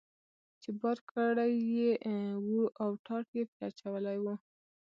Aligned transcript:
چې 0.61 0.69
بار 0.79 0.97
کړی 1.11 1.53
یې 1.75 1.89
و 2.47 2.49
او 2.83 2.89
ټاټ 3.05 3.27
یې 3.37 3.43
پرې 3.53 3.63
اچولی 3.69 4.17
و. 4.19 4.25